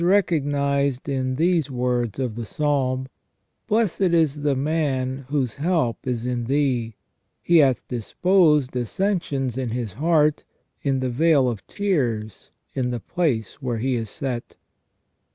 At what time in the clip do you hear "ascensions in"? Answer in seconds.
8.75-9.69